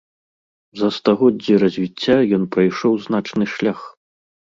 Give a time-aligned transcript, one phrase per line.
[0.79, 3.79] За стагоддзі развіцця ён прайшоў значны шлях.